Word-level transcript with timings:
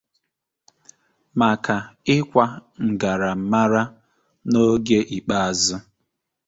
maka 1.39 1.75
ịkwa 2.15 2.45
'ngara 2.85 3.31
m 3.39 3.43
mara' 3.51 3.93
n'oge 4.49 4.99
ikpeazụ. 5.17 5.75